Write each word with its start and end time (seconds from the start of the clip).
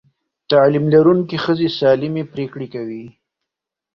تعلیم 0.49 0.85
لرونکې 0.93 1.37
ښځې 1.43 1.67
سالمې 1.79 2.23
پرېکړې 2.33 2.67
کوي. 2.73 3.05